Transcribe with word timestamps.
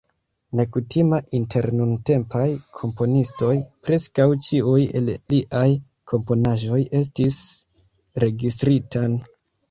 Nekutima 0.59 1.17
inter 1.39 1.65
nuntempaj 1.79 2.45
komponistoj, 2.77 3.51
preskaŭ 3.87 4.25
ĉiuj 4.47 4.79
el 5.01 5.11
liaj 5.33 5.65
komponaĵoj 6.13 6.79
estis 7.01 7.37
registritaj. 8.25 9.07